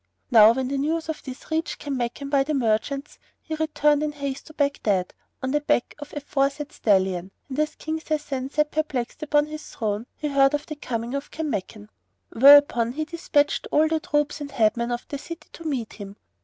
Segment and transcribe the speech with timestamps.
[0.31, 4.47] Now when the news of this reached Kanmakan by the merchants, he returned in haste
[4.47, 9.21] to Baghdad on the back of the aforesaid stallion, and as King Sasan sat perplexed
[9.21, 11.89] upon his throne he heard of the coming of Kanmakan;
[12.31, 16.15] whereupon he despatched all the troops and head men of the city to meet him.